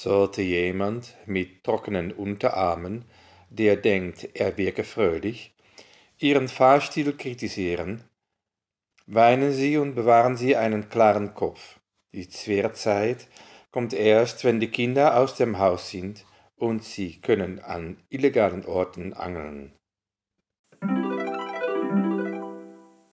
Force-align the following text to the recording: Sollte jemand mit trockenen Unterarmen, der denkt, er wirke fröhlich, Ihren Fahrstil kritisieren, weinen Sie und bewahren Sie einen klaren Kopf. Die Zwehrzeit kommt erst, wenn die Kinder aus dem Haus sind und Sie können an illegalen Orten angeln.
Sollte 0.00 0.42
jemand 0.42 1.16
mit 1.26 1.64
trockenen 1.64 2.12
Unterarmen, 2.12 3.04
der 3.50 3.74
denkt, 3.74 4.28
er 4.34 4.56
wirke 4.56 4.84
fröhlich, 4.84 5.56
Ihren 6.20 6.46
Fahrstil 6.46 7.16
kritisieren, 7.16 8.04
weinen 9.08 9.52
Sie 9.52 9.76
und 9.76 9.96
bewahren 9.96 10.36
Sie 10.36 10.54
einen 10.54 10.88
klaren 10.88 11.34
Kopf. 11.34 11.80
Die 12.12 12.28
Zwehrzeit 12.28 13.26
kommt 13.72 13.92
erst, 13.92 14.44
wenn 14.44 14.60
die 14.60 14.70
Kinder 14.70 15.16
aus 15.16 15.34
dem 15.34 15.58
Haus 15.58 15.90
sind 15.90 16.24
und 16.54 16.84
Sie 16.84 17.20
können 17.20 17.58
an 17.58 17.96
illegalen 18.08 18.66
Orten 18.66 19.14
angeln. 19.14 19.72